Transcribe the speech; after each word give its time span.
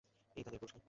এই 0.37 0.43
তাদের 0.43 0.59
পুরস্কার। 0.59 0.79